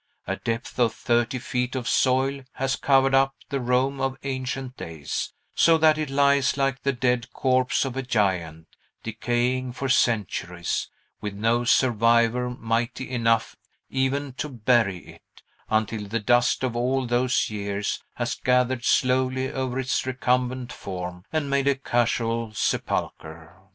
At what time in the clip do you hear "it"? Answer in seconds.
5.99-6.09, 15.17-15.43